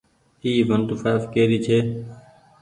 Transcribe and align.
اي 0.43 0.51
ونٽو 0.69 0.95
ڦآئڦ 1.01 1.21
ڪي 1.33 1.43
ري 1.49 1.59
ڇي۔ 1.65 1.77